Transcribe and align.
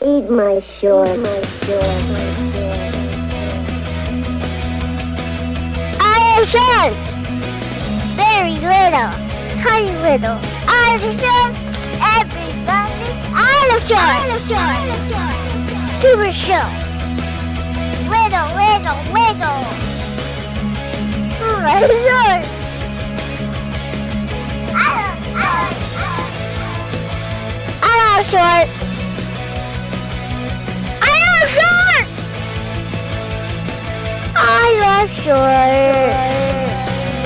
Eat 0.00 0.30
my 0.30 0.60
short. 0.60 1.08
Eat 1.08 1.18
my 1.18 1.42
short. 1.66 1.82
My 2.14 2.22
short. 2.54 2.94
I 5.98 6.16
am 6.38 6.46
short. 6.46 6.94
Very 8.14 8.54
little. 8.62 9.10
Tiny 9.58 9.90
little. 9.98 10.38
I 10.70 10.94
am 10.94 11.02
short. 11.18 11.50
Everybody. 12.14 13.10
I 13.34 13.66
am 13.74 13.80
short. 13.90 13.98
I 13.98 14.30
am 14.30 14.38
short. 14.46 15.34
Super 15.98 16.30
short. 16.30 16.72
Little, 18.06 18.54
little, 18.54 19.02
little. 19.18 19.66
I 21.42 21.74
am 21.74 21.90
short. 21.90 22.46
I 24.74 24.94
am, 25.02 25.18
I 25.34 25.50
am, 25.66 25.90
I 27.82 27.84
am 28.14 28.22
short. 28.68 28.77
I 35.08 35.10
am 35.10 35.16
short. 35.22 35.38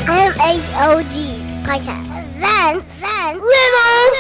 I 0.09 0.52
H-O-G. 0.54 1.38
Podcast. 1.64 2.24
Zen, 2.24 2.80
Zen, 2.80 3.40
little, 3.40 4.14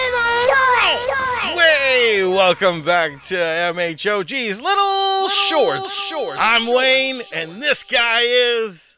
short. 1.06 1.56
Way, 1.56 2.24
welcome 2.24 2.82
back 2.84 3.22
to 3.24 3.34
MHOG's 3.36 4.60
Little 4.60 5.28
Shorts. 5.28 5.92
Shorts. 5.92 6.38
I'm 6.40 6.74
Wayne, 6.74 7.22
and 7.32 7.62
this 7.62 7.84
guy 7.84 8.22
is. 8.22 8.96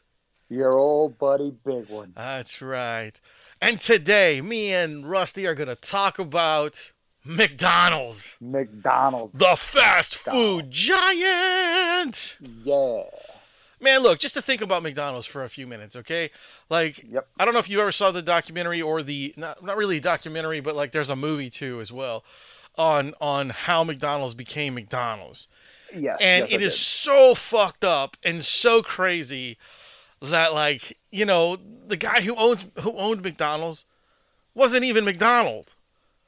Your 0.49 0.77
old 0.79 1.19
buddy, 1.19 1.53
big 1.63 1.87
one. 1.89 2.13
That's 2.15 2.59
right. 2.61 3.13
And 3.61 3.79
today, 3.79 4.41
me 4.41 4.73
and 4.73 5.07
Rusty 5.07 5.45
are 5.45 5.53
going 5.55 5.69
to 5.69 5.75
talk 5.75 6.17
about 6.17 6.91
McDonald's, 7.23 8.35
McDonald's. 8.41 9.37
the 9.37 9.55
fast 9.57 10.15
food 10.15 10.71
giant. 10.71 12.37
yeah. 12.63 13.03
Man, 13.79 14.01
look, 14.01 14.19
just 14.19 14.33
to 14.35 14.41
think 14.41 14.61
about 14.61 14.83
McDonald's 14.83 15.27
for 15.27 15.43
a 15.43 15.49
few 15.49 15.67
minutes, 15.67 15.95
okay? 15.97 16.31
Like, 16.69 17.03
Yep. 17.09 17.27
I 17.37 17.45
don't 17.45 17.53
know 17.53 17.59
if 17.59 17.69
you 17.69 17.81
ever 17.81 17.91
saw 17.91 18.11
the 18.11 18.21
documentary 18.21 18.81
or 18.81 19.03
the 19.03 19.33
not 19.37 19.63
not 19.63 19.77
really 19.77 19.97
a 19.97 20.01
documentary, 20.01 20.59
but 20.61 20.75
like 20.75 20.91
there's 20.91 21.09
a 21.09 21.15
movie 21.15 21.49
too 21.49 21.81
as 21.81 21.91
well 21.91 22.23
on 22.77 23.13
on 23.21 23.49
how 23.49 23.83
McDonald's 23.83 24.33
became 24.33 24.73
McDonald's. 24.75 25.47
Yes. 25.95 26.17
And 26.19 26.43
yes, 26.43 26.51
I 26.51 26.55
it 26.55 26.61
is 26.61 26.73
did. 26.73 26.79
so 26.79 27.35
fucked 27.35 27.83
up 27.83 28.17
and 28.23 28.43
so 28.43 28.81
crazy 28.81 29.57
that 30.21 30.53
like, 30.53 30.97
you 31.11 31.25
know, 31.25 31.57
the 31.87 31.97
guy 31.97 32.21
who 32.21 32.35
owns 32.35 32.65
who 32.79 32.93
owned 32.97 33.21
McDonald's 33.21 33.85
wasn't 34.53 34.83
even 34.83 35.05
McDonald. 35.05 35.75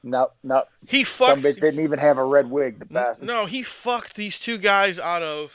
No, 0.03 0.29
no. 0.43 0.63
He 0.87 1.03
Some 1.03 1.27
fucked 1.27 1.41
bitch 1.41 1.55
didn't 1.59 1.79
even 1.79 1.99
have 1.99 2.17
a 2.17 2.23
red 2.23 2.49
wig. 2.49 2.79
The 2.79 2.85
bastard. 2.85 3.27
No, 3.27 3.45
he 3.45 3.63
fucked 3.63 4.15
these 4.15 4.37
two 4.39 4.57
guys 4.57 4.99
out 4.99 5.23
of 5.23 5.51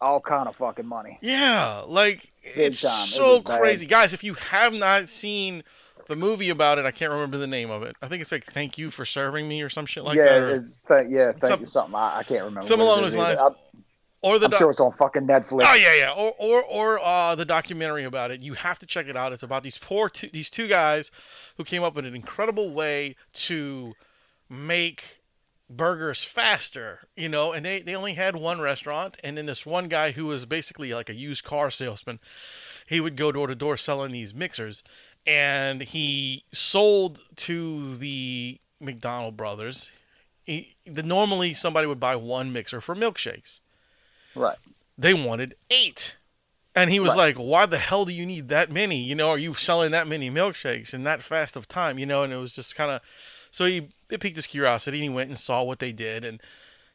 All 0.00 0.20
kind 0.20 0.48
of 0.48 0.56
fucking 0.56 0.86
money. 0.86 1.18
Yeah, 1.20 1.82
like 1.86 2.32
it's 2.42 2.80
time. 2.80 2.90
It 2.90 3.08
so 3.08 3.40
bad. 3.40 3.60
crazy, 3.60 3.86
guys. 3.86 4.14
If 4.14 4.24
you 4.24 4.34
have 4.34 4.72
not 4.72 5.08
seen 5.08 5.62
the 6.08 6.16
movie 6.16 6.48
about 6.48 6.78
it, 6.78 6.86
I 6.86 6.90
can't 6.90 7.12
remember 7.12 7.36
the 7.36 7.46
name 7.46 7.70
of 7.70 7.82
it. 7.82 7.96
I 8.00 8.08
think 8.08 8.22
it's 8.22 8.32
like 8.32 8.44
"Thank 8.44 8.78
You 8.78 8.90
for 8.90 9.04
Serving 9.04 9.46
Me" 9.46 9.60
or 9.60 9.68
some 9.68 9.84
shit 9.84 10.02
like 10.04 10.16
yeah, 10.16 10.24
that, 10.24 10.42
or, 10.42 10.54
it's, 10.54 10.84
th- 10.86 11.06
yeah. 11.10 11.32
Thank 11.32 11.44
Some- 11.44 11.60
you. 11.60 11.66
Something 11.66 11.94
I, 11.94 12.18
I 12.18 12.22
can't 12.22 12.44
remember. 12.44 12.62
some 12.66 12.80
it 12.80 12.84
along 12.84 13.02
those 13.02 13.14
lines. 13.14 13.40
I'm, 13.40 13.54
or 14.22 14.38
the 14.38 14.46
I'm 14.46 14.50
doc- 14.50 14.58
sure 14.58 14.70
it's 14.70 14.80
on 14.80 14.92
fucking 14.92 15.26
Netflix. 15.26 15.64
oh 15.66 15.74
yeah, 15.74 15.94
yeah, 15.96 16.12
or 16.12 16.34
or 16.38 16.62
or 16.64 17.00
uh, 17.04 17.34
the 17.34 17.44
documentary 17.44 18.04
about 18.04 18.30
it. 18.30 18.40
You 18.40 18.54
have 18.54 18.78
to 18.78 18.86
check 18.86 19.06
it 19.06 19.16
out. 19.16 19.32
It's 19.34 19.42
about 19.42 19.62
these 19.62 19.76
poor 19.78 20.08
two, 20.08 20.30
these 20.32 20.48
two 20.48 20.66
guys 20.66 21.10
who 21.58 21.64
came 21.64 21.82
up 21.82 21.94
with 21.94 22.06
an 22.06 22.14
incredible 22.14 22.70
way 22.70 23.16
to 23.34 23.94
make 24.48 25.19
burgers 25.70 26.22
faster, 26.22 27.00
you 27.16 27.28
know, 27.28 27.52
and 27.52 27.64
they, 27.64 27.80
they 27.80 27.94
only 27.94 28.14
had 28.14 28.34
one 28.34 28.60
restaurant 28.60 29.16
and 29.22 29.36
then 29.38 29.46
this 29.46 29.64
one 29.64 29.88
guy 29.88 30.10
who 30.10 30.26
was 30.26 30.44
basically 30.44 30.92
like 30.92 31.08
a 31.08 31.14
used 31.14 31.44
car 31.44 31.70
salesman, 31.70 32.18
he 32.86 33.00
would 33.00 33.16
go 33.16 33.30
door 33.30 33.46
to 33.46 33.54
door 33.54 33.76
selling 33.76 34.10
these 34.12 34.34
mixers 34.34 34.82
and 35.26 35.80
he 35.82 36.44
sold 36.52 37.20
to 37.36 37.96
the 37.96 38.58
McDonald 38.80 39.36
brothers. 39.36 39.90
He, 40.44 40.74
the, 40.86 41.02
normally 41.02 41.54
somebody 41.54 41.86
would 41.86 42.00
buy 42.00 42.16
one 42.16 42.52
mixer 42.52 42.80
for 42.80 42.96
milkshakes. 42.96 43.60
Right. 44.34 44.58
They 44.98 45.14
wanted 45.14 45.54
eight. 45.70 46.16
And 46.74 46.90
he 46.90 47.00
was 47.00 47.10
Right. 47.10 47.34
like, 47.34 47.36
"Why 47.36 47.66
the 47.66 47.78
hell 47.78 48.04
do 48.04 48.12
you 48.12 48.24
need 48.24 48.48
that 48.48 48.70
many? 48.70 48.96
You 49.02 49.16
know, 49.16 49.28
are 49.30 49.38
you 49.38 49.54
selling 49.54 49.90
that 49.90 50.06
many 50.06 50.30
milkshakes 50.30 50.94
in 50.94 51.02
that 51.02 51.20
fast 51.22 51.56
of 51.56 51.66
time? 51.66 51.98
You 51.98 52.06
know?" 52.06 52.22
And 52.22 52.32
it 52.32 52.36
was 52.36 52.54
just 52.54 52.76
kind 52.76 52.92
of, 52.92 53.00
so 53.50 53.66
he 53.66 53.88
it 54.10 54.20
piqued 54.20 54.36
his 54.36 54.46
curiosity, 54.46 54.98
and 54.98 55.04
he 55.04 55.08
went 55.08 55.30
and 55.30 55.38
saw 55.38 55.62
what 55.62 55.78
they 55.78 55.92
did, 55.92 56.24
and 56.24 56.40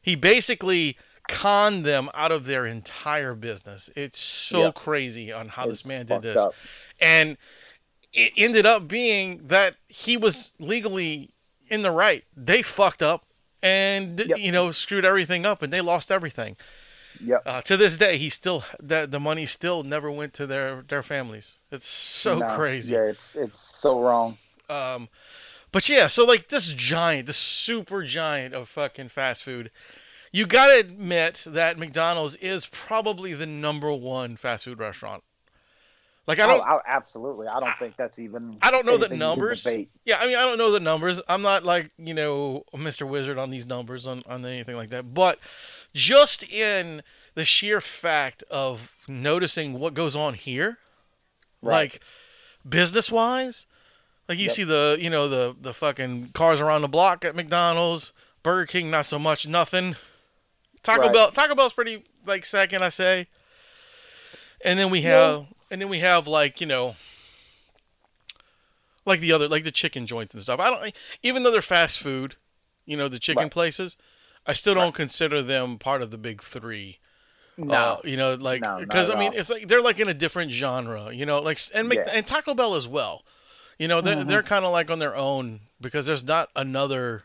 he 0.02 0.14
basically 0.16 0.96
conned 1.28 1.84
them 1.84 2.08
out 2.14 2.30
of 2.30 2.46
their 2.46 2.66
entire 2.66 3.34
business. 3.34 3.90
It's 3.96 4.18
so 4.18 4.70
crazy 4.72 5.32
on 5.32 5.48
how 5.48 5.64
It's 5.68 5.82
this 5.82 5.88
man 5.88 6.06
did 6.06 6.22
this, 6.22 6.36
up. 6.36 6.54
and 7.00 7.36
it 8.12 8.32
ended 8.36 8.64
up 8.66 8.86
being 8.88 9.46
that 9.48 9.76
he 9.88 10.16
was 10.16 10.52
legally 10.58 11.30
in 11.68 11.82
the 11.82 11.90
right. 11.90 12.24
They 12.36 12.62
fucked 12.62 13.02
up, 13.02 13.24
and 13.62 14.18
Yep. 14.20 14.38
you 14.38 14.52
know 14.52 14.72
screwed 14.72 15.04
everything 15.04 15.44
up, 15.44 15.62
and 15.62 15.72
they 15.72 15.80
lost 15.80 16.12
everything. 16.12 16.56
Yep. 17.24 17.42
Uh, 17.46 17.62
to 17.62 17.76
this 17.78 17.96
day, 17.96 18.18
he 18.18 18.28
still 18.30 18.62
that 18.78 19.10
the 19.10 19.18
money 19.18 19.46
still 19.46 19.82
never 19.82 20.10
went 20.10 20.34
to 20.34 20.46
their 20.46 20.82
their 20.88 21.02
families. 21.02 21.54
It's 21.72 21.88
so 21.88 22.38
No, 22.38 22.54
crazy. 22.56 22.92
Yeah, 22.94 23.04
it's 23.04 23.34
it's 23.34 23.58
so 23.58 24.00
wrong. 24.00 24.36
Um, 24.68 25.08
but 25.72 25.88
yeah, 25.88 26.06
so 26.06 26.24
like 26.24 26.48
this 26.48 26.68
giant, 26.72 27.26
this 27.26 27.36
super 27.36 28.02
giant 28.04 28.54
of 28.54 28.68
fucking 28.68 29.08
fast 29.08 29.42
food, 29.42 29.70
you 30.32 30.46
gotta 30.46 30.78
admit 30.78 31.44
that 31.46 31.78
McDonald's 31.78 32.36
is 32.36 32.66
probably 32.66 33.34
the 33.34 33.46
number 33.46 33.92
one 33.92 34.36
fast 34.36 34.64
food 34.64 34.78
restaurant. 34.78 35.22
Like 36.26 36.40
I 36.40 36.44
Oh, 36.44 36.48
don't, 36.48 36.62
I, 36.62 36.80
absolutely. 36.88 37.46
I 37.46 37.60
don't 37.60 37.78
think 37.78 37.96
that's 37.96 38.18
even. 38.18 38.58
I 38.60 38.70
don't 38.72 38.84
know 38.84 38.96
the 38.96 39.06
anything 39.06 39.20
you 39.20 39.34
can 39.34 39.38
numbers. 39.38 39.66
Yeah, 40.04 40.18
I 40.18 40.26
mean, 40.26 40.36
I 40.36 40.40
don't 40.40 40.58
know 40.58 40.72
the 40.72 40.80
numbers. 40.80 41.20
I'm 41.28 41.42
not 41.42 41.62
like, 41.64 41.92
you 41.98 42.14
know, 42.14 42.64
Mr. 42.74 43.08
Wizard 43.08 43.38
on 43.38 43.50
these 43.50 43.64
numbers 43.64 44.06
on, 44.08 44.24
on 44.26 44.44
anything 44.44 44.74
like 44.74 44.90
that. 44.90 45.14
But 45.14 45.38
just 45.94 46.42
in 46.42 47.02
the 47.34 47.44
sheer 47.44 47.80
fact 47.80 48.42
of 48.50 48.92
noticing 49.06 49.74
what 49.78 49.94
goes 49.94 50.16
on 50.16 50.34
here, 50.34 50.78
Right. 51.62 51.92
like 51.92 52.00
business 52.68 53.08
wise, 53.10 53.66
like 54.28 54.38
you 54.38 54.46
Yep. 54.46 54.54
see 54.54 54.64
the, 54.64 54.96
you 55.00 55.10
know, 55.10 55.28
the, 55.28 55.54
the 55.60 55.72
fucking 55.74 56.30
cars 56.34 56.60
around 56.60 56.82
the 56.82 56.88
block 56.88 57.24
at 57.24 57.34
McDonald's, 57.36 58.12
Burger 58.42 58.66
King, 58.66 58.90
not 58.90 59.06
so 59.06 59.18
much, 59.18 59.46
nothing. 59.46 59.96
Taco 60.82 61.02
Right. 61.02 61.12
Bell, 61.12 61.30
Taco 61.32 61.54
Bell's 61.54 61.72
pretty 61.72 62.04
like 62.24 62.44
second, 62.44 62.82
I 62.82 62.88
say. 62.88 63.28
And 64.64 64.78
then 64.78 64.90
we 64.90 65.00
Yeah. 65.00 65.10
have, 65.10 65.46
and 65.70 65.80
then 65.80 65.88
we 65.88 66.00
have 66.00 66.26
like, 66.26 66.60
you 66.60 66.66
know, 66.66 66.96
like 69.04 69.20
the 69.20 69.32
other 69.32 69.48
like 69.48 69.64
the 69.64 69.70
chicken 69.70 70.06
joints 70.06 70.34
and 70.34 70.42
stuff. 70.42 70.60
I 70.60 70.70
don't 70.70 70.94
even 71.22 71.42
though 71.42 71.50
they're 71.50 71.62
fast 71.62 71.98
food, 72.00 72.36
you 72.84 72.96
know, 72.96 73.08
the 73.08 73.18
chicken 73.18 73.44
Right. 73.44 73.50
places, 73.52 73.96
I 74.46 74.52
still 74.52 74.74
don't 74.74 74.84
Right. 74.86 74.94
consider 74.94 75.42
them 75.42 75.78
part 75.78 76.02
of 76.02 76.10
the 76.10 76.18
big 76.18 76.42
3. 76.42 76.98
No. 77.58 77.74
Uh, 77.74 77.96
you 78.04 78.16
know, 78.16 78.34
like 78.34 78.60
No, 78.60 78.78
because 78.78 79.08
I 79.08 79.14
mean, 79.18 79.32
all. 79.32 79.38
it's 79.38 79.48
like 79.50 79.68
they're 79.68 79.80
like 79.82 79.98
in 80.00 80.08
a 80.08 80.14
different 80.14 80.52
genre, 80.52 81.12
you 81.12 81.24
know, 81.26 81.40
like 81.40 81.58
and 81.74 81.88
Mc, 81.88 81.98
Yeah. 81.98 82.10
and 82.12 82.26
Taco 82.26 82.54
Bell 82.54 82.74
as 82.74 82.86
well. 82.86 83.24
You 83.78 83.88
know, 83.88 84.00
they're 84.00 84.16
Mhm. 84.16 84.26
they're 84.28 84.42
kind 84.42 84.64
of 84.64 84.72
like 84.72 84.90
on 84.90 84.98
their 84.98 85.14
own 85.16 85.60
because 85.80 86.06
there's 86.06 86.24
not 86.24 86.50
another 86.56 87.24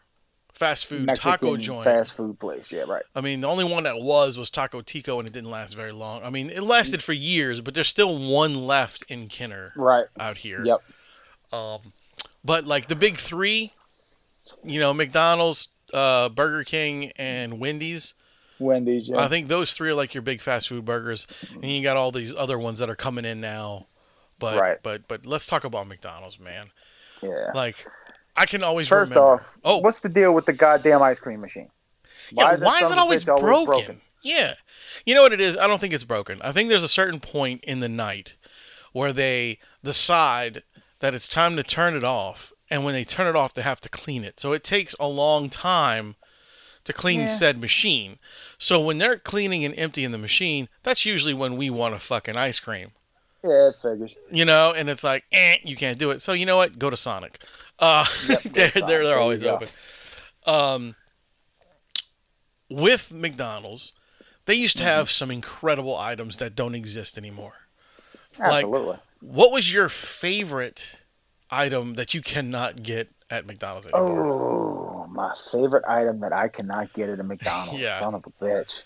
fast 0.53 0.85
food 0.85 1.05
Mexican 1.05 1.31
taco 1.31 1.57
joint. 1.57 1.83
fast 1.85 2.13
food 2.13 2.39
place. 2.39 2.71
Yeah, 2.71 2.83
right. 2.87 3.03
I 3.15 3.21
mean, 3.21 3.41
the 3.41 3.47
only 3.47 3.63
one 3.63 3.83
that 3.83 3.99
was 3.99 4.37
was 4.37 4.49
Taco 4.49 4.81
Tico, 4.81 5.17
and 5.19 5.27
it 5.27 5.33
didn't 5.33 5.49
last 5.49 5.73
very 5.75 5.91
long. 5.93 6.23
I 6.23 6.29
mean, 6.29 6.49
it 6.49 6.61
lasted 6.61 7.01
for 7.01 7.13
years, 7.13 7.61
but 7.61 7.73
there's 7.73 7.87
still 7.87 8.17
one 8.19 8.55
left 8.67 9.05
in 9.09 9.27
Kenner 9.27 9.71
Right. 9.75 10.05
out 10.19 10.37
here. 10.37 10.63
Yep. 10.63 10.81
Um, 11.53 11.93
but 12.43 12.65
like 12.65 12.87
the 12.89 12.95
big 12.95 13.17
three, 13.17 13.73
you 14.63 14.79
know, 14.79 14.93
McDonald's, 14.93 15.69
uh, 15.93 16.29
Burger 16.29 16.63
King, 16.63 17.11
and 17.15 17.59
Wendy's. 17.59 18.13
Wendy's. 18.59 19.09
Yeah. 19.09 19.17
I 19.23 19.27
think 19.29 19.47
those 19.47 19.73
three 19.73 19.89
are 19.89 19.95
like 19.95 20.13
your 20.13 20.21
big 20.21 20.41
fast 20.41 20.67
food 20.67 20.85
burgers, 20.85 21.25
and 21.53 21.65
you 21.71 21.81
got 21.81 21.97
all 21.97 22.11
these 22.11 22.35
other 22.35 22.59
ones 22.59 22.77
that 22.79 22.89
are 22.89 22.95
coming 22.95 23.25
in 23.25 23.41
now. 23.41 23.87
But 24.41 24.59
Right. 24.59 24.77
but 24.83 25.07
but 25.07 25.25
let's 25.25 25.45
talk 25.45 25.63
about 25.63 25.87
McDonald's, 25.87 26.39
man. 26.39 26.71
yeah. 27.21 27.51
Like, 27.53 27.85
I 28.35 28.45
can 28.45 28.63
always 28.63 28.87
First 28.87 29.11
remember. 29.11 29.33
off, 29.35 29.57
oh, 29.63 29.77
what's 29.77 30.01
the 30.01 30.09
deal 30.09 30.33
with 30.33 30.45
the 30.45 30.53
goddamn 30.53 31.01
ice 31.01 31.19
cream 31.19 31.39
machine? 31.39 31.69
yeah, 32.31 32.55
that 32.55 32.65
why 32.65 32.77
is 32.81 32.89
it 32.89 32.93
of 32.93 32.97
a 32.97 33.01
always 33.01 33.23
broken? 33.23 34.01
Yeah, 34.23 34.55
you 35.05 35.15
know 35.15 35.21
what 35.21 35.33
it 35.33 35.41
is. 35.41 35.55
I 35.57 35.67
don't 35.67 35.79
think 35.79 35.93
it's 35.93 36.03
broken. 36.03 36.41
I 36.41 36.51
think 36.51 36.69
there's 36.69 36.83
a 36.83 36.87
certain 36.89 37.19
point 37.19 37.63
in 37.63 37.79
the 37.79 37.89
night 37.89 38.35
where 38.93 39.13
they 39.13 39.59
decide 39.83 40.63
that 40.99 41.13
it's 41.13 41.27
time 41.27 41.55
to 41.55 41.63
turn 41.63 41.95
it 41.95 42.03
off, 42.03 42.51
and 42.69 42.83
when 42.83 42.93
they 42.93 43.03
turn 43.03 43.27
it 43.27 43.35
off, 43.35 43.53
they 43.53 43.61
have 43.63 43.81
to 43.81 43.89
clean 43.89 44.23
it. 44.23 44.39
So 44.39 44.53
it 44.53 44.63
takes 44.63 44.95
a 44.99 45.07
long 45.07 45.49
time 45.49 46.15
to 46.83 46.93
clean 46.93 47.21
Yeah. 47.21 47.27
said 47.27 47.59
machine. 47.59 48.17
So 48.57 48.79
when 48.79 48.97
they're 48.97 49.17
cleaning 49.17 49.63
and 49.65 49.77
emptying 49.77 50.11
the 50.11 50.17
machine, 50.17 50.67
that's 50.83 51.05
usually 51.05 51.33
when 51.33 51.57
we 51.57 51.69
want 51.69 51.95
a 51.95 51.99
fucking 51.99 52.35
ice 52.37 52.59
cream. 52.59 52.91
Yeah, 53.43 53.69
it 53.69 53.75
figures. 53.81 54.15
You 54.31 54.45
know, 54.45 54.73
and 54.73 54.89
it's 54.89 55.03
like, 55.03 55.23
eh, 55.31 55.55
you 55.63 55.75
can't 55.75 55.97
do 55.97 56.11
it. 56.11 56.21
So 56.21 56.33
you 56.33 56.45
know 56.45 56.57
what? 56.57 56.77
Go 56.77 56.89
to 56.89 56.97
Sonic. 56.97 57.41
Uh, 57.79 58.05
Yep, 58.29 58.43
they're 58.43 58.71
Sonic. 58.71 58.87
they're, 58.87 59.03
they're 59.03 59.17
always 59.17 59.43
open. 59.43 59.67
Um, 60.45 60.95
with 62.69 63.11
McDonald's, 63.11 63.93
they 64.45 64.53
used 64.55 64.77
to 64.77 64.83
have 64.83 65.09
some 65.11 65.31
incredible 65.31 65.97
items 65.97 66.37
that 66.37 66.55
don't 66.55 66.75
exist 66.75 67.17
anymore. 67.17 67.53
Like- 68.39 68.63
Absolutely. 68.63 68.97
What 69.21 69.51
was 69.51 69.71
your 69.71 69.87
favorite 69.89 70.97
item 71.51 71.93
that 71.95 72.13
you 72.15 72.21
cannot 72.21 72.81
get 72.81 73.09
at 73.29 73.45
McDonald's 73.45 73.85
anymore? 73.87 74.25
oh, 74.25 75.07
my 75.07 75.33
favorite 75.51 75.83
item 75.87 76.21
that 76.21 76.33
I 76.33 76.47
cannot 76.47 76.91
get 76.93 77.09
at 77.09 77.19
a 77.19 77.23
McDonald's. 77.23 77.79
Yeah. 77.81 77.99
Son 77.99 78.15
of 78.15 78.23
a 78.25 78.43
bitch. 78.43 78.83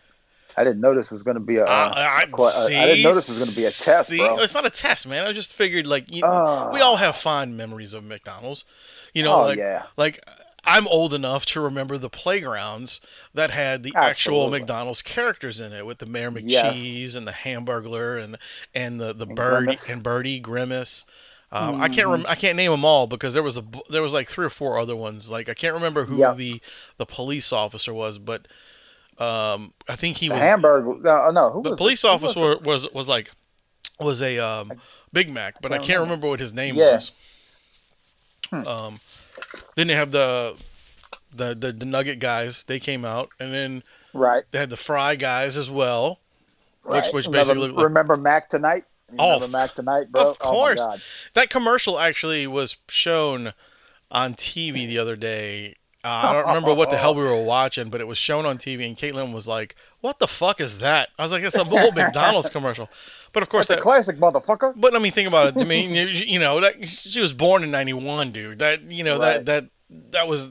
I 0.58 0.64
didn't 0.64 0.80
know 0.82 0.96
this 0.96 1.12
was 1.12 1.22
going 1.24 1.36
to 1.36 1.42
be 1.42 1.58
a. 1.58 1.66
Uh, 1.66 1.68
Uh, 1.68 2.16
I, 2.18 2.26
quite- 2.26 2.54
I- 2.56 2.84
I 2.84 2.86
didn't 2.88 3.04
know 3.04 3.14
this 3.14 3.28
was 3.28 3.40
gonna 3.40 3.52
be 3.52 3.66
a 3.66 3.72
test, 3.72 4.10
see? 4.10 4.18
bro. 4.18 4.40
It's 4.40 4.54
not 4.54 4.66
a 4.66 4.70
test, 4.70 5.06
man. 5.08 5.26
I 5.28 5.34
just 5.34 5.54
figured 5.54 5.86
like 5.88 6.14
you, 6.14 6.24
Oh. 6.26 6.72
we 6.72 6.80
all 6.82 6.96
have 6.96 7.16
fond 7.18 7.58
memories 7.58 7.94
of 7.94 8.04
McDonald's. 8.04 8.64
You 9.14 9.24
know, 9.24 9.34
oh 9.36 9.42
like 9.46 9.58
yeah. 9.58 9.84
like 9.98 10.24
I'm 10.68 10.88
old 10.88 11.14
enough 11.14 11.46
to 11.48 11.62
remember 11.62 11.98
the 11.98 12.10
playgrounds 12.10 13.00
that 13.34 13.52
had 13.52 13.84
the 13.84 13.94
actual 13.96 14.50
McDonald's 14.50 15.02
characters 15.02 15.60
in 15.62 15.72
it 15.74 15.86
with 15.86 16.00
the 16.00 16.06
Mayor 16.06 16.32
Yes. 16.40 16.76
McCheese 16.76 17.16
and 17.16 17.28
the 17.28 17.32
Hamburglar 17.32 18.22
and 18.24 18.38
and 18.74 19.00
the 19.00 19.14
the 19.14 19.26
And 19.28 19.36
Birdie 19.36 19.66
Grimace. 19.66 19.90
and 19.90 20.04
Birdie 20.04 20.40
Grimace. 20.40 21.06
Um, 21.52 21.80
I 21.82 21.88
can't 21.88 22.08
Mhm. 22.08 22.12
rem- 22.12 22.26
I 22.28 22.36
can't 22.36 22.58
name 22.58 22.72
them 22.72 22.84
all 22.84 23.08
because 23.08 23.34
there 23.34 23.44
was 23.44 23.58
a 23.58 23.64
there 23.90 24.02
was 24.02 24.12
like 24.14 24.28
three 24.28 24.46
or 24.46 24.50
four 24.50 24.80
other 24.80 24.96
ones. 24.96 25.30
Like 25.30 25.48
I 25.50 25.54
can't 25.54 25.74
remember 25.76 26.06
who 26.06 26.18
Yep. 26.18 26.38
the 26.38 26.62
the 26.98 27.06
police 27.06 27.54
officer 27.54 27.94
was, 27.94 28.18
but 28.18 28.48
um, 29.18 29.74
I 29.88 29.96
think 29.96 30.18
he 30.18 30.28
The 30.28 30.34
was 30.36 30.44
hamburger. 30.44 30.96
No, 31.02 31.30
no. 31.32 31.50
Who 31.52 31.64
the 31.64 31.70
was 31.72 31.78
police 31.78 32.04
was 32.04 32.12
officer 32.24 32.58
was 32.60 32.92
was 32.94 33.08
like 33.08 33.32
was 34.00 34.22
a 34.22 34.40
um, 34.40 34.74
Big 35.14 35.30
Mac, 35.32 35.62
but 35.62 35.72
I 35.72 35.78
can't 35.78 35.88
can't 35.88 36.00
remember. 36.02 36.12
remember 36.12 36.28
what 36.30 36.40
his 36.40 36.54
name 36.54 36.76
Yeah. 36.76 36.94
was. 36.94 37.12
Hmm. 38.50 38.68
Um, 38.68 39.00
then 39.76 39.88
they 39.88 39.96
have 39.96 40.12
the, 40.12 40.56
the 41.34 41.56
the 41.56 41.72
the 41.72 41.86
Nugget 41.86 42.20
guys. 42.20 42.64
They 42.64 42.80
came 42.80 43.06
out, 43.06 43.30
and 43.40 43.54
then 43.54 43.84
Right. 44.14 44.44
they 44.52 44.60
had 44.60 44.70
the 44.70 44.78
Fry 44.78 45.16
guys 45.16 45.58
as 45.58 45.70
well. 45.70 46.20
right. 46.86 47.12
which 47.14 47.26
remember, 47.26 47.54
basically 47.54 47.70
like- 47.76 47.84
remember 47.84 48.16
Mac 48.18 48.50
tonight. 48.50 48.84
You 49.12 49.18
Oh, 49.20 49.34
remember 49.36 49.58
Mac 49.58 49.76
tonight, 49.76 50.12
bro? 50.12 50.30
of 50.32 50.40
course. 50.40 50.80
Oh 50.80 50.86
my 50.88 50.92
God. 50.94 51.02
That 51.34 51.50
commercial 51.50 52.00
actually 52.00 52.48
was 52.48 52.76
shown 52.90 53.54
on 54.12 54.34
TV 54.36 54.86
the 54.88 54.98
other 55.00 55.16
day. 55.16 55.76
Uh, 56.06 56.22
I 56.24 56.34
don't 56.34 56.48
remember 56.48 56.74
what 56.74 56.92
the 56.92 56.98
hell 56.98 57.16
we 57.16 57.24
were 57.26 57.42
watching, 57.42 57.90
but 57.90 58.00
it 58.00 58.08
was 58.08 58.18
shown 58.18 58.46
on 58.46 58.60
TV, 58.60 58.86
and 58.88 58.96
Caitlin 58.96 59.34
was 59.34 59.48
like, 59.48 59.76
"What 60.02 60.20
the 60.20 60.28
fuck 60.28 60.62
is 60.62 60.78
that?" 60.78 61.10
I 61.18 61.24
was 61.24 61.32
like, 61.32 61.44
"It's 61.44 61.56
a 61.58 61.64
old 61.68 61.96
McDonald's 61.96 62.50
commercial." 62.50 62.90
But 63.34 63.42
of 63.44 63.50
course, 63.50 63.68
That's 63.68 63.80
a 63.80 63.82
that, 63.82 63.82
classic, 63.82 64.18
motherfucker. 64.18 64.74
But 64.78 64.96
I 64.96 65.00
mean, 65.00 65.12
think 65.12 65.28
about 65.28 65.48
it. 65.58 65.62
I 65.62 65.66
mean, 65.66 65.92
you, 65.96 66.06
you 66.06 66.40
know, 66.40 66.62
that 66.62 66.88
she 66.88 67.20
was 67.20 67.34
born 67.34 67.64
in 67.64 67.72
'91, 67.72 68.32
dude. 68.32 68.60
That 68.60 68.84
you 68.84 69.04
know 69.04 69.20
Right. 69.20 69.44
that 69.44 69.70
that 69.90 70.12
that 70.12 70.28
was 70.28 70.48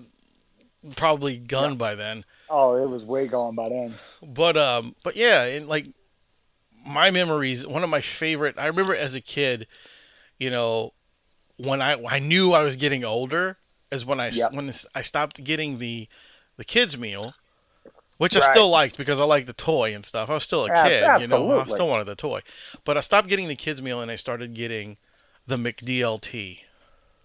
probably 0.96 1.36
gone 1.36 1.76
by 1.76 1.94
then. 1.94 2.24
Oh, 2.50 2.74
it 2.76 2.88
was 2.88 3.04
way 3.04 3.26
gone 3.26 3.54
by 3.54 3.68
then. 3.68 3.94
But 4.22 4.56
um, 4.56 4.96
but 5.04 5.16
yeah, 5.16 5.44
and 5.44 5.68
like 5.68 5.86
my 6.86 7.10
memories, 7.10 7.66
one 7.66 7.84
of 7.84 7.90
my 7.90 8.00
favorite. 8.00 8.56
I 8.58 8.66
remember 8.66 8.94
as 8.94 9.14
a 9.14 9.20
kid, 9.20 9.66
you 10.38 10.50
know, 10.50 10.92
when 11.56 11.80
I 11.80 12.02
I 12.04 12.18
knew 12.18 12.52
I 12.52 12.62
was 12.62 12.76
getting 12.76 13.04
older, 13.04 13.56
is 13.94 14.04
when 14.04 14.20
I 14.20 14.28
Yep. 14.28 14.52
when 14.52 14.72
I 14.94 15.02
stopped 15.02 15.42
getting 15.42 15.78
the 15.78 16.08
the 16.56 16.64
kids 16.64 16.96
meal. 16.98 17.34
Which 18.16 18.36
I 18.36 18.52
still 18.52 18.68
liked 18.70 18.96
because 18.96 19.18
I 19.18 19.24
liked 19.24 19.48
the 19.48 19.52
toy 19.52 19.92
and 19.92 20.04
stuff. 20.04 20.30
I 20.30 20.34
was 20.34 20.44
still 20.44 20.66
a 20.66 20.68
kid, 20.70 21.00
you 21.22 21.26
know. 21.26 21.58
I 21.58 21.66
still 21.66 21.88
wanted 21.88 22.04
the 22.06 22.14
toy, 22.14 22.42
but 22.84 22.96
I 22.96 23.00
stopped 23.00 23.26
getting 23.28 23.48
the 23.48 23.56
kids 23.56 23.82
meal 23.82 24.00
and 24.00 24.08
I 24.10 24.14
started 24.16 24.54
getting 24.54 24.98
the 25.48 25.56
McDLT. 25.56 26.58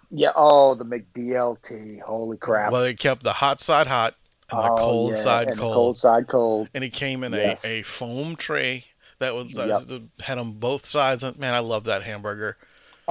Yeah. 0.09 0.31
Oh, 0.35 0.73
the 0.73 0.83
McDLT. 0.85 2.01
Holy 2.01 2.37
crap. 2.37 2.71
Well, 2.71 2.81
they 2.81 2.95
kept 2.95 3.21
the 3.23 3.33
hot 3.33 3.61
side 3.61 3.85
hot 3.85 4.15
and 4.49 4.59
the 4.59 4.71
oh, 4.71 4.77
cold 4.77 5.11
yeah, 5.11 5.17
side 5.21 5.47
cold. 5.49 5.73
Cold 5.75 5.97
side 5.99 6.27
cold. 6.27 6.69
and 6.73 6.83
it 6.83 6.91
came 6.91 7.23
in 7.23 7.33
Yes. 7.33 7.63
a, 7.63 7.79
a 7.79 7.81
foam 7.83 8.35
tray 8.35 8.85
that 9.19 9.35
was 9.35 9.51
Yep. 9.55 9.67
that 9.87 10.03
had 10.21 10.37
on 10.39 10.53
both 10.53 10.85
sides. 10.87 11.23
Man, 11.37 11.53
I 11.53 11.59
love 11.59 11.83
that 11.83 12.01
hamburger. 12.03 12.57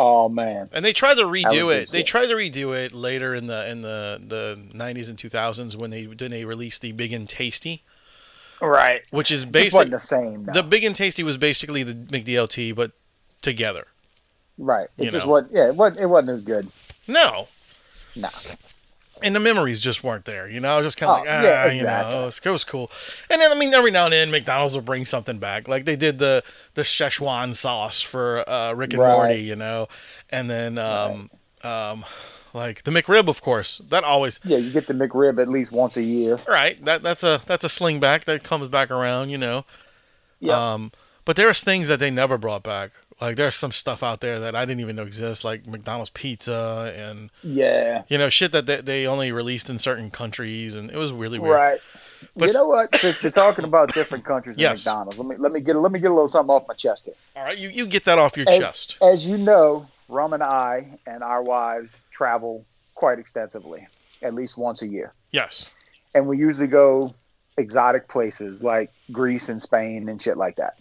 Oh 0.00 0.28
man. 0.28 0.68
And 0.72 0.84
they 0.84 0.92
tried 0.92 1.14
to 1.16 1.24
redo 1.24 1.74
it. 1.74 1.90
They 1.90 2.04
tried 2.04 2.26
to 2.26 2.34
redo 2.34 2.72
it 2.76 2.92
later 2.94 3.34
in 3.34 3.48
the 3.48 3.68
in 3.68 3.82
the 3.82 4.20
the 4.24 4.58
90s 4.72 5.08
and 5.08 5.18
2000s 5.18 5.74
when 5.74 5.90
they 5.90 6.04
when 6.06 6.30
they 6.30 6.44
released 6.44 6.82
the 6.82 6.92
Big 6.92 7.12
and 7.12 7.28
Tasty, 7.28 7.82
Right. 8.62 9.02
which 9.10 9.32
is 9.32 9.44
basically 9.44 9.90
the 9.90 9.98
same. 9.98 10.44
No. 10.44 10.52
the 10.52 10.62
Big 10.62 10.84
and 10.84 10.94
Tasty 10.94 11.24
was 11.24 11.36
basically 11.36 11.82
the 11.82 11.94
McDLT 11.94 12.74
but 12.76 12.92
together. 13.42 13.88
right. 14.56 14.88
It 14.98 15.06
you 15.06 15.10
just 15.10 15.26
know. 15.26 15.44
Yeah. 15.50 15.66
It 15.66 15.74
wasn't. 15.74 16.00
It 16.00 16.06
wasn't 16.06 16.28
as 16.30 16.40
good. 16.42 16.68
No, 17.08 17.48
No. 18.14 18.28
And 19.22 19.34
the 19.34 19.40
memories 19.40 19.80
just 19.80 20.02
weren't 20.04 20.24
there. 20.24 20.48
You 20.48 20.60
know, 20.60 20.74
I 20.74 20.76
was 20.78 20.86
just 20.86 20.96
kind 20.96 21.10
of 21.10 21.18
Oh, 21.18 21.20
like, 21.20 21.28
ah, 21.28 21.42
yeah, 21.42 21.70
you 21.72 21.82
know, 21.82 22.22
it 22.22 22.24
was, 22.26 22.40
it 22.44 22.50
was 22.50 22.64
cool. 22.64 22.90
And 23.30 23.40
then 23.40 23.50
I 23.50 23.54
mean, 23.54 23.74
every 23.74 23.90
now 23.90 24.04
and 24.04 24.12
then 24.12 24.30
McDonald's 24.30 24.74
will 24.74 24.82
bring 24.82 25.04
something 25.06 25.38
back, 25.38 25.68
like 25.68 25.84
they 25.84 25.96
did 25.96 26.18
the 26.18 26.42
the 26.74 26.82
Szechuan 26.82 27.54
sauce 27.54 28.00
for 28.00 28.48
uh, 28.48 28.72
Rick 28.72 28.92
and 28.92 29.02
Right. 29.02 29.12
Morty, 29.12 29.40
you 29.42 29.56
know, 29.56 29.88
and 30.30 30.48
then 30.50 30.78
um, 30.78 31.30
um, 31.62 32.04
like 32.54 32.84
the 32.84 32.90
McRib, 32.90 33.28
of 33.28 33.42
course, 33.42 33.80
that 33.90 34.04
always 34.04 34.40
Yeah. 34.44 34.58
You 34.58 34.70
get 34.70 34.86
the 34.86 34.94
McRib 34.94 35.40
at 35.40 35.48
least 35.48 35.72
once 35.72 35.96
a 35.96 36.02
year. 36.02 36.38
right. 36.48 36.82
That 36.84 37.02
that's 37.02 37.22
a 37.22 37.40
that's 37.46 37.64
a 37.64 37.68
sling 37.68 38.00
back 38.00 38.24
that 38.26 38.42
comes 38.44 38.68
back 38.68 38.90
around, 38.90 39.30
you 39.30 39.38
know. 39.38 39.64
Yeah. 40.40 40.74
Um, 40.74 40.92
but 41.28 41.36
there's 41.36 41.60
things 41.60 41.88
that 41.88 42.00
they 42.00 42.10
never 42.10 42.38
brought 42.38 42.62
back. 42.62 42.90
Like 43.20 43.36
there's 43.36 43.54
some 43.54 43.70
stuff 43.70 44.02
out 44.02 44.22
there 44.22 44.40
that 44.40 44.56
I 44.56 44.64
didn't 44.64 44.80
even 44.80 44.96
know 44.96 45.02
exist, 45.02 45.44
like 45.44 45.66
McDonald's 45.66 46.08
pizza 46.08 46.94
and 46.96 47.28
yeah. 47.42 48.04
you 48.08 48.16
know 48.16 48.30
shit 48.30 48.52
that 48.52 48.64
they, 48.64 48.80
they 48.80 49.06
only 49.06 49.30
released 49.30 49.68
in 49.68 49.78
certain 49.78 50.10
countries, 50.10 50.74
and 50.74 50.90
it 50.90 50.96
was 50.96 51.12
really 51.12 51.38
weird. 51.38 51.52
Right. 51.54 51.80
But- 52.34 52.46
you 52.46 52.54
know 52.54 52.66
what? 52.66 52.96
Since 52.96 53.22
you're 53.22 53.30
talking 53.30 53.66
about 53.66 53.92
different 53.92 54.24
countries 54.24 54.56
and 54.56 54.62
Yes. 54.62 54.86
McDonald's, 54.86 55.18
let 55.18 55.26
me 55.28 55.36
let 55.36 55.52
me 55.52 55.60
get 55.60 55.76
let 55.76 55.92
me 55.92 56.00
get 56.00 56.10
a 56.10 56.14
little 56.14 56.28
something 56.28 56.50
off 56.50 56.66
my 56.66 56.72
chest 56.72 57.04
here. 57.04 57.14
All 57.36 57.42
right, 57.44 57.58
you, 57.58 57.68
you 57.68 57.86
get 57.86 58.06
that 58.06 58.18
off 58.18 58.34
your 58.38 58.48
As, 58.48 58.60
chest. 58.60 58.96
as 59.02 59.28
you 59.28 59.36
know, 59.36 59.86
Rum 60.08 60.32
and 60.32 60.42
I 60.42 60.98
and 61.06 61.22
our 61.22 61.42
wives 61.42 62.04
travel 62.10 62.64
quite 62.94 63.18
extensively, 63.18 63.86
at 64.22 64.32
least 64.32 64.56
once 64.56 64.80
a 64.80 64.88
year, 64.88 65.12
Yes. 65.32 65.66
and 66.14 66.26
we 66.26 66.38
usually 66.38 66.68
go 66.68 67.12
exotic 67.58 68.08
places 68.08 68.62
like 68.62 68.90
Greece 69.12 69.50
and 69.50 69.60
Spain 69.60 70.08
and 70.08 70.22
shit 70.22 70.38
like 70.38 70.56
that. 70.56 70.78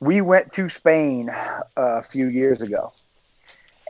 We 0.00 0.22
went 0.22 0.52
to 0.54 0.68
Spain 0.68 1.28
uh, 1.30 1.62
a 1.76 2.02
few 2.02 2.28
years 2.28 2.62
ago. 2.62 2.92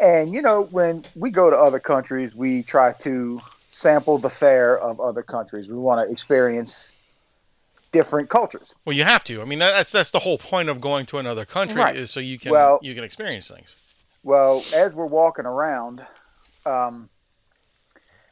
And 0.00 0.34
you 0.34 0.42
know, 0.42 0.62
when 0.62 1.04
we 1.14 1.30
go 1.30 1.50
to 1.50 1.56
other 1.56 1.78
countries, 1.78 2.34
we 2.34 2.62
try 2.62 2.92
to 3.00 3.40
sample 3.70 4.18
the 4.18 4.30
fare 4.30 4.78
of 4.78 5.00
other 5.00 5.22
countries. 5.22 5.68
We 5.68 5.76
want 5.76 6.06
to 6.06 6.12
experience 6.12 6.92
different 7.92 8.28
cultures. 8.30 8.74
Well, 8.84 8.96
you 8.96 9.04
have 9.04 9.24
to. 9.24 9.42
I 9.42 9.44
mean, 9.44 9.58
that's 9.58 9.92
that's 9.92 10.10
the 10.10 10.18
whole 10.18 10.38
point 10.38 10.68
of 10.68 10.80
going 10.80 11.06
to 11.06 11.18
another 11.18 11.44
country 11.44 11.80
Right. 11.80 11.96
is 11.96 12.10
so 12.10 12.20
you 12.20 12.38
can 12.38 12.52
Well- 12.52 12.78
you 12.82 12.94
can 12.94 13.04
experience 13.04 13.48
things. 13.48 13.74
Well, 14.22 14.62
as 14.74 14.94
we're 14.94 15.06
walking 15.06 15.46
around, 15.46 16.04
um, 16.66 17.08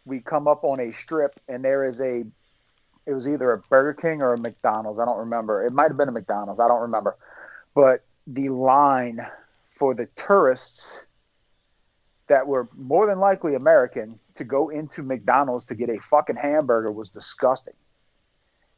we 0.05 0.21
come 0.21 0.47
up 0.47 0.63
on 0.63 0.81
a 0.81 0.93
strip, 0.93 1.39
and 1.49 1.65
there 1.65 1.85
is 1.85 2.01
a. 2.01 2.25
It 3.07 3.15
was 3.15 3.27
either 3.27 3.53
a 3.53 3.59
Burger 3.59 3.95
King 3.95 4.21
or 4.21 4.35
a 4.35 4.39
McDonald's. 4.39 4.99
I 4.99 5.07
don't 5.07 5.19
remember. 5.19 5.65
It 5.65 5.73
might 5.73 5.89
have 5.89 5.97
been 5.97 6.11
a 6.11 6.13
McDonald's. 6.13 6.61
I 6.61 6.69
don't 6.69 6.83
remember. 6.83 7.17
But 7.79 8.05
the 8.27 8.49
line 8.49 9.25
for 9.67 9.95
the 9.95 10.07
tourists 10.17 11.07
that 12.27 12.49
were 12.49 12.69
more 12.77 13.07
than 13.07 13.21
likely 13.21 13.55
American 13.55 14.19
to 14.35 14.43
go 14.43 14.71
into 14.71 15.05
McDonald's 15.05 15.67
to 15.67 15.77
get 15.77 15.89
a 15.89 16.01
fucking 16.01 16.35
hamburger 16.35 16.91
was 16.91 17.09
disgusting. 17.09 17.75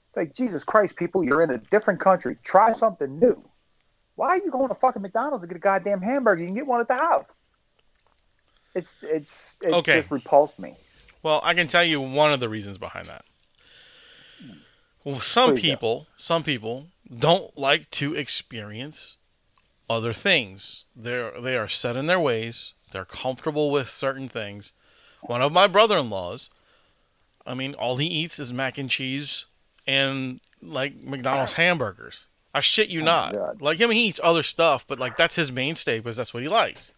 It's 0.09 0.19
like 0.19 0.35
Jesus 0.35 0.65
Christ, 0.65 0.99
people, 0.99 1.25
you're 1.25 1.41
in 1.41 1.51
a 1.51 1.57
different 1.57 2.01
country. 2.01 2.37
Try 2.43 2.75
something 2.75 3.19
new. 3.19 3.43
Why 4.17 4.29
are 4.29 4.37
you 4.37 4.51
going 4.51 4.69
to 4.69 4.75
fucking 4.75 5.01
McDonald's 5.01 5.45
to 5.45 5.49
get 5.49 5.57
a 5.57 5.61
goddamn 5.61 6.03
hamburger? 6.03 6.43
You 6.43 6.49
can 6.49 6.57
get 6.57 6.67
one 6.67 6.83
at 6.83 6.89
the 6.89 6.97
house. 6.97 7.25
It's 8.75 8.99
it's 9.03 9.59
it 9.63 9.73
Okay. 9.73 9.95
just 9.95 10.11
repulsed 10.11 10.59
me. 10.59 10.75
Well, 11.23 11.41
I 11.43 11.55
can 11.55 11.69
tell 11.69 11.85
you 11.85 12.03
one 12.03 12.35
of 12.35 12.41
the 12.41 12.51
reasons 12.51 12.77
behind 12.77 13.09
that. 13.09 13.25
Well, 15.05 15.21
some 15.21 15.53
Please 15.53 15.63
people, 15.63 16.07
some 16.17 16.43
people 16.43 16.89
don't 17.17 17.57
like 17.59 17.91
to 17.93 18.15
experience 18.15 19.17
other 19.89 20.13
things. 20.13 20.85
They're 20.95 21.33
they 21.41 21.57
are 21.57 21.69
set 21.69 21.97
in 21.97 22.07
their 22.07 22.21
ways. 22.21 22.73
They're 22.93 23.05
comfortable 23.05 23.71
with 23.71 23.91
certain 23.91 24.29
things. 24.29 24.73
One 25.23 25.43
of 25.43 25.53
my 25.53 25.67
brother-in-laws, 25.67 26.51
I 27.47 27.55
mean, 27.55 27.75
all 27.75 27.97
he 27.97 28.07
eats 28.07 28.39
is 28.39 28.53
mac 28.53 28.79
and 28.79 28.89
cheese 28.89 29.45
and 29.87 30.41
like 30.63 31.03
McDonald's 31.03 31.53
hamburgers. 31.65 32.27
I 32.55 32.61
shit 32.61 32.89
you 32.89 33.01
Oh 33.01 33.05
not. 33.05 33.63
Like 33.63 33.79
him, 33.79 33.91
he 33.91 34.07
eats 34.07 34.21
other 34.23 34.43
stuff, 34.43 34.85
but 34.87 34.99
like 34.99 35.17
that's 35.17 35.37
his 35.37 35.53
mainstay 35.53 35.99
because 35.99 36.17
that's 36.17 36.35
what 36.35 36.43
he 36.43 36.49
likes. 36.49 36.93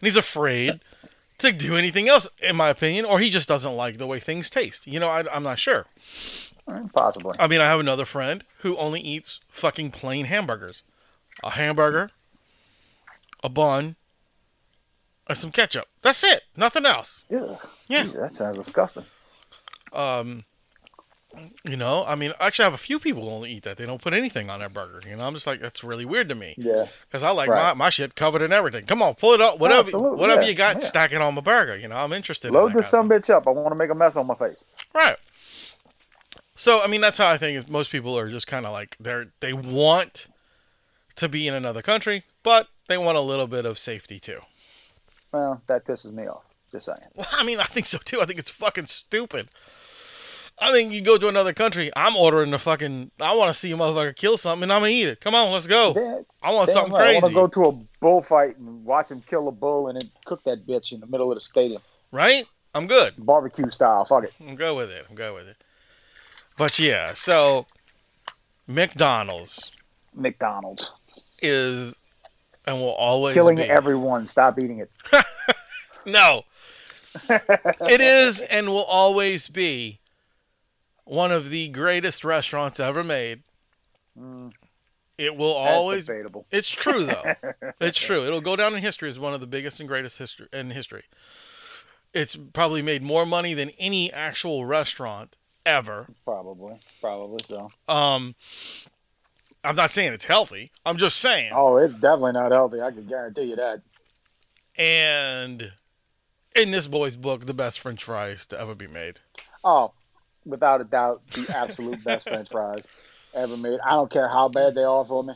And 0.00 0.06
he's 0.06 0.16
afraid 0.16 0.80
to 1.38 1.52
do 1.52 1.76
anything 1.76 2.08
else, 2.08 2.28
in 2.42 2.56
my 2.56 2.70
opinion, 2.70 3.04
or 3.04 3.20
he 3.20 3.30
just 3.30 3.48
doesn't 3.48 3.76
like 3.76 3.98
the 3.98 4.06
way 4.06 4.18
things 4.18 4.50
taste. 4.50 4.86
You 4.86 5.00
know, 5.00 5.08
I, 5.08 5.24
I'm 5.32 5.42
not 5.42 5.58
sure. 5.58 5.86
Possibly. 6.94 7.36
I 7.38 7.46
mean, 7.46 7.60
I 7.60 7.66
have 7.66 7.80
another 7.80 8.04
friend 8.04 8.42
who 8.60 8.76
only 8.76 9.00
eats 9.00 9.40
fucking 9.48 9.90
plain 9.92 10.26
hamburgers 10.26 10.82
a 11.44 11.50
hamburger, 11.50 12.10
a 13.44 13.48
bun, 13.48 13.94
and 15.28 15.36
some 15.36 15.52
ketchup. 15.52 15.86
That's 16.02 16.24
it. 16.24 16.44
Nothing 16.56 16.86
else. 16.86 17.24
Ugh. 17.34 17.58
Yeah. 17.88 18.04
That 18.04 18.34
sounds 18.34 18.56
disgusting. 18.56 19.04
Um, 19.92 20.44
You 21.64 21.76
know, 21.76 22.02
I 22.06 22.14
mean, 22.14 22.32
actually, 22.40 22.62
I 22.62 22.66
have 22.68 22.74
a 22.74 22.78
few 22.78 22.98
people 22.98 23.24
who 23.24 23.28
only 23.28 23.50
eat 23.52 23.64
that. 23.64 23.76
They 23.76 23.84
don't 23.84 24.00
put 24.00 24.14
anything 24.14 24.48
on 24.48 24.60
their 24.60 24.70
burger. 24.70 25.02
You 25.06 25.16
know, 25.16 25.24
I'm 25.24 25.34
just 25.34 25.46
like, 25.46 25.60
that's 25.60 25.84
really 25.84 26.06
weird 26.06 26.30
to 26.30 26.34
me 26.34 26.54
Yeah. 26.56 26.86
because 27.06 27.22
I 27.22 27.30
like 27.30 27.50
Right. 27.50 27.74
my, 27.76 27.84
my 27.84 27.90
shit 27.90 28.14
covered 28.14 28.40
in 28.40 28.52
everything. 28.52 28.86
Come 28.86 29.02
on, 29.02 29.14
pull 29.16 29.34
it 29.34 29.42
up, 29.42 29.58
whatever, 29.58 29.88
Absolutely, 29.88 30.18
whatever 30.18 30.40
yeah, 30.42 30.48
you 30.48 30.54
got, 30.54 30.80
yeah. 30.80 30.86
stack 30.86 31.12
it 31.12 31.20
on 31.20 31.34
my 31.34 31.42
burger. 31.42 31.76
You 31.76 31.88
know, 31.88 31.96
I'm 31.96 32.14
interested. 32.14 32.50
Load 32.52 32.72
that 32.72 32.78
this 32.78 32.88
some 32.88 33.10
bitch 33.10 33.28
up. 33.28 33.46
I 33.46 33.50
want 33.50 33.68
to 33.68 33.74
make 33.74 33.90
a 33.90 33.94
mess 33.94 34.16
on 34.16 34.26
my 34.26 34.34
face. 34.34 34.64
right. 34.94 35.18
So, 36.56 36.82
I 36.82 36.86
mean, 36.86 37.00
that's 37.02 37.18
how 37.18 37.28
I 37.28 37.38
think 37.38 37.58
is 37.58 37.68
most 37.68 37.90
people 37.90 38.18
are 38.18 38.30
just 38.30 38.46
kind 38.46 38.66
of 38.66 38.72
like 38.72 38.96
they're 38.98 39.26
they 39.40 39.52
want 39.52 40.26
to 41.16 41.28
be 41.28 41.46
in 41.46 41.54
another 41.54 41.82
country, 41.82 42.24
but 42.42 42.68
they 42.88 42.98
want 42.98 43.18
a 43.18 43.20
little 43.20 43.46
bit 43.46 43.66
of 43.66 43.78
safety 43.78 44.18
too. 44.18 44.40
Well, 45.32 45.60
that 45.66 45.84
pisses 45.84 46.12
me 46.12 46.26
off. 46.26 46.44
Just 46.72 46.86
saying. 46.86 46.98
Well, 47.14 47.28
I 47.30 47.44
mean, 47.44 47.60
I 47.60 47.64
think 47.64 47.86
so 47.86 47.98
too. 47.98 48.20
I 48.20 48.26
think 48.26 48.38
it's 48.38 48.50
fucking 48.50 48.86
stupid. 48.86 49.48
I 50.58 50.72
think 50.72 50.92
you 50.92 51.02
go 51.02 51.18
to 51.18 51.28
another 51.28 51.52
country. 51.52 51.90
I'm 51.94 52.16
ordering 52.16 52.50
the 52.50 52.58
fucking. 52.58 53.10
I 53.20 53.34
want 53.34 53.52
to 53.52 53.58
see 53.58 53.70
a 53.72 53.76
motherfucker 53.76 54.16
kill 54.16 54.38
something, 54.38 54.62
and 54.62 54.72
I'm 54.72 54.80
gonna 54.80 54.92
eat 54.92 55.08
it. 55.08 55.20
Come 55.20 55.34
on, 55.34 55.52
let's 55.52 55.66
go. 55.66 55.92
Damn, 55.92 56.24
I 56.42 56.50
want 56.50 56.70
something 56.70 56.94
right. 56.94 57.16
I 57.16 57.20
want 57.20 57.26
to 57.26 57.34
go 57.34 57.46
to 57.48 57.66
a 57.66 57.72
bullfight 58.00 58.56
and 58.56 58.84
watch 58.84 59.10
him 59.10 59.22
kill 59.26 59.48
a 59.48 59.52
bull 59.52 59.88
and 59.88 60.00
then 60.00 60.10
cook 60.24 60.42
that 60.44 60.66
bitch 60.66 60.92
in 60.92 61.00
the 61.00 61.06
middle 61.06 61.30
of 61.30 61.36
the 61.36 61.42
stadium, 61.42 61.82
right? 62.10 62.46
I'm 62.74 62.86
good. 62.86 63.14
barbecue 63.18 63.68
style. 63.70 64.04
Fuck 64.06 64.24
it. 64.24 64.32
I'm 64.40 64.56
good 64.56 64.74
with 64.74 64.90
it. 64.90 65.04
I'm 65.08 65.14
good 65.14 65.34
with 65.34 65.46
it. 65.46 65.56
But 66.56 66.78
yeah, 66.78 67.14
so 67.14 67.66
McDonald's 68.66 69.70
McDonald's 70.14 71.24
is 71.42 71.96
and 72.66 72.78
will 72.80 72.92
always 72.94 73.34
killing 73.34 73.56
be. 73.56 73.62
everyone. 73.62 74.26
Stop 74.26 74.58
eating 74.58 74.80
it. 74.80 74.90
no, 76.06 76.42
it 77.28 78.00
is 78.00 78.40
and 78.40 78.68
will 78.68 78.84
always 78.84 79.48
be 79.48 80.00
one 81.04 81.30
of 81.30 81.50
the 81.50 81.68
greatest 81.68 82.24
restaurants 82.24 82.80
ever 82.80 83.04
made. 83.04 83.42
Mm, 84.18 84.52
It 85.18 85.36
will 85.36 85.54
that's 85.54 85.76
always. 85.76 86.06
debatable. 86.06 86.46
It's 86.50 86.70
true 86.70 87.04
though. 87.04 87.34
It's 87.80 87.98
true. 87.98 88.24
It'll 88.24 88.40
go 88.40 88.56
down 88.56 88.74
in 88.74 88.82
history 88.82 89.10
as 89.10 89.18
one 89.18 89.34
of 89.34 89.40
the 89.40 89.46
biggest 89.46 89.78
and 89.80 89.88
greatest 89.88 90.16
history 90.18 90.48
in 90.52 90.70
history. 90.70 91.04
It's 92.14 92.34
probably 92.54 92.80
made 92.80 93.02
more 93.02 93.26
money 93.26 93.52
than 93.52 93.70
any 93.78 94.10
actual 94.10 94.64
restaurant 94.64 95.36
ever. 95.66 96.06
Probably, 96.24 96.80
probably 97.00 97.44
so. 97.46 97.70
Um, 97.88 98.34
I'm 99.62 99.76
not 99.76 99.90
saying 99.90 100.12
it's 100.12 100.24
healthy. 100.24 100.70
I'm 100.86 100.96
just 100.96 101.18
saying. 101.18 101.50
Oh, 101.54 101.76
it's 101.76 101.94
definitely 101.94 102.32
not 102.32 102.52
healthy. 102.52 102.80
I 102.80 102.90
can 102.92 103.06
guarantee 103.06 103.42
you 103.42 103.56
that. 103.56 103.82
And 104.78 105.72
in 106.54 106.70
this 106.70 106.86
boy's 106.86 107.16
book, 107.16 107.46
the 107.46 107.54
best 107.54 107.80
French 107.80 108.04
fries 108.04 108.46
to 108.46 108.60
ever 108.60 108.74
be 108.74 108.86
made. 108.86 109.18
Oh, 109.64 109.92
without 110.44 110.80
a 110.80 110.84
doubt, 110.84 111.22
the 111.32 111.54
absolute 111.54 112.02
best 112.04 112.28
French 112.28 112.48
fries 112.48 112.86
ever 113.34 113.56
made. 113.56 113.80
I 113.84 113.90
don't 113.90 114.10
care 114.10 114.28
how 114.28 114.48
bad 114.48 114.74
they 114.74 114.84
are 114.84 115.04
for 115.04 115.24
me. 115.24 115.34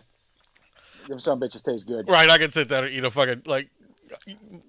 Them 1.08 1.18
some 1.18 1.40
bitches 1.40 1.64
taste 1.64 1.86
good. 1.86 2.08
Right? 2.08 2.30
I 2.30 2.38
could 2.38 2.52
sit 2.52 2.68
there 2.68 2.84
and 2.84 2.94
eat 2.94 3.04
a 3.04 3.10
fucking 3.10 3.42
like. 3.46 3.68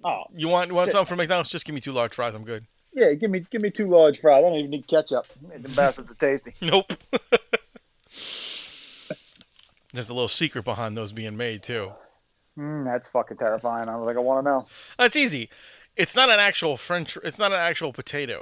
Oh, 0.04 0.24
You 0.36 0.48
want 0.48 0.70
you 0.70 0.76
want 0.76 0.92
something 0.92 1.08
from 1.08 1.18
McDonald's? 1.18 1.50
Just 1.50 1.66
give 1.66 1.76
me 1.76 1.82
two 1.82 1.92
large 1.92 2.14
fries. 2.14 2.36
I'm 2.36 2.44
good. 2.44 2.66
Yeah. 2.94 3.14
Give 3.14 3.30
me, 3.32 3.46
give 3.52 3.62
me 3.62 3.70
two 3.72 3.88
large 3.88 4.20
fries. 4.20 4.38
I 4.38 4.42
don't 4.42 4.56
even 4.60 4.72
need 4.72 4.88
ketchup. 4.88 5.26
Them 5.42 5.72
bastards 5.74 6.12
are 6.12 6.16
tasty. 6.16 6.54
Nope. 6.62 6.92
There's 9.94 10.10
a 10.10 10.14
little 10.14 10.30
secret 10.30 10.64
behind 10.64 10.96
those 10.96 11.12
being 11.12 11.36
made 11.36 11.64
too. 11.64 11.92
Mm, 12.58 12.86
that's 12.86 13.10
fucking 13.10 13.38
terrifying. 13.38 13.90
I 13.90 13.96
was 13.98 14.06
like, 14.06 14.16
I 14.16 14.20
want 14.20 14.46
to 14.46 14.50
know. 14.50 14.66
That's 14.98 15.16
easy. 15.16 15.50
It's 15.98 16.16
not 16.16 16.32
an 16.32 16.40
actual 16.40 16.78
French. 16.78 17.18
It's 17.24 17.38
not 17.38 17.52
an 17.52 17.60
actual 17.60 17.92
potato. 17.92 18.40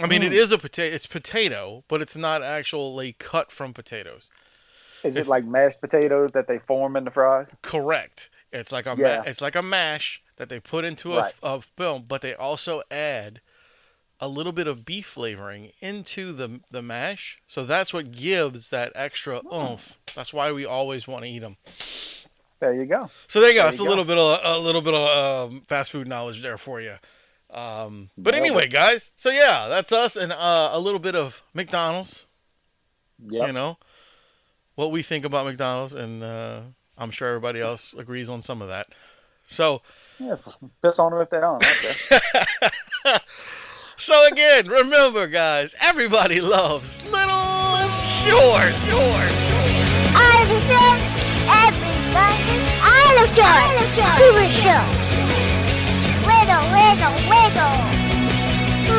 I 0.00 0.06
mean, 0.06 0.22
it 0.22 0.32
Mm. 0.32 0.36
is 0.36 0.52
a 0.52 0.58
potato. 0.58 0.94
It's 0.94 1.06
potato, 1.06 1.84
but 1.88 2.00
it's 2.00 2.16
not 2.16 2.42
actually 2.42 3.14
cut 3.18 3.50
from 3.52 3.72
potatoes. 3.74 4.30
Is 5.04 5.16
it 5.16 5.28
like 5.28 5.44
mashed 5.44 5.80
potatoes 5.80 6.30
that 6.34 6.48
they 6.48 6.58
form 6.58 6.96
in 6.96 7.04
the 7.04 7.10
fries? 7.12 7.46
Correct. 7.62 8.30
It's 8.52 8.72
like 8.72 8.86
a 8.86 8.96
Yeah. 8.98 9.18
ma- 9.18 9.22
it's 9.26 9.40
like 9.40 9.54
a 9.54 9.62
mash 9.62 10.20
that 10.38 10.48
they 10.48 10.58
put 10.60 10.84
into 10.84 11.14
a, 11.14 11.20
Right. 11.22 11.34
a 11.42 11.60
film, 11.60 12.06
but 12.08 12.22
they 12.22 12.34
also 12.34 12.82
add 12.90 13.40
a 14.20 14.26
little 14.26 14.50
bit 14.52 14.66
of 14.66 14.84
beef 14.84 15.06
flavoring 15.06 15.70
into 15.80 16.32
the 16.32 16.60
the 16.70 16.82
mash. 16.82 17.38
So 17.46 17.64
that's 17.64 17.92
what 17.92 18.10
gives 18.10 18.70
that 18.70 18.90
extra 18.96 19.42
oomph. 19.52 19.96
That's 20.16 20.32
why 20.32 20.50
we 20.50 20.64
always 20.64 21.06
want 21.06 21.24
to 21.24 21.30
eat 21.30 21.38
them. 21.40 21.56
There 22.60 22.74
you 22.74 22.86
go. 22.86 23.10
So 23.28 23.40
there 23.40 23.50
you 23.50 23.54
go. 23.54 23.62
There 23.62 23.66
That's 23.70 23.78
you 23.78 23.84
a 23.84 23.86
go. 23.86 23.90
little 23.90 24.04
bit 24.04 24.18
of 24.18 24.40
a 24.42 24.58
little 24.58 24.82
bit 24.82 24.94
of 24.94 25.50
um, 25.52 25.62
fast 25.68 25.92
food 25.92 26.08
knowledge 26.08 26.42
there 26.42 26.58
for 26.58 26.80
you. 26.80 26.96
Um, 27.50 28.10
but 28.18 28.34
anyway, 28.34 28.66
guys. 28.66 29.12
So 29.16 29.30
yeah, 29.30 29.68
that's 29.68 29.92
us 29.92 30.16
and 30.16 30.32
uh, 30.32 30.70
a 30.72 30.80
little 30.80 30.98
bit 30.98 31.14
of 31.14 31.40
McDonald's. 31.54 32.26
Yep. 33.28 33.46
You 33.46 33.52
know 33.52 33.78
what 34.74 34.90
we 34.90 35.02
think 35.02 35.24
about 35.24 35.44
McDonald's, 35.46 35.92
and 35.92 36.22
uh, 36.24 36.60
I'm 36.96 37.12
sure 37.12 37.28
everybody 37.28 37.60
else 37.60 37.94
agrees 37.96 38.28
on 38.28 38.42
some 38.42 38.62
of 38.62 38.68
that. 38.68 38.88
So. 39.48 39.82
Yeah, 40.18 40.36
piss 40.82 40.98
on 40.98 41.12
them 41.12 41.20
if 41.20 41.30
they 41.30 41.40
don't. 41.40 41.64
Okay. 41.64 43.16
So 44.00 44.14
again, 44.28 44.68
remember, 44.68 45.26
guys, 45.26 45.74
everybody 45.80 46.40
loves 46.40 47.02
little 47.10 47.88
short. 47.90 48.70
Short. 48.86 49.32
I'm 50.14 50.48
short. 50.70 51.00
Everybody. 51.50 52.38
I'm 52.78 53.26
short. 53.34 53.74
Super 54.14 54.46
short. 54.54 54.86
Wiggle, 56.24 56.64
wiggle, 56.70 57.18
wiggle. 57.26 57.78